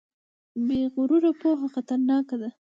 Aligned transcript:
بې 0.67 0.79
غروره 0.93 1.31
پوهه 1.39 1.67
خطرناکه 1.73 2.35
ده. 2.41 2.49